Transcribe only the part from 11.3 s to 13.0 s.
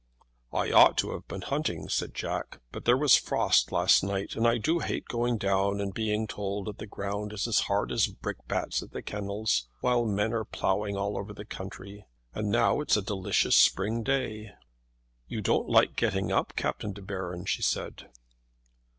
the country. And now it's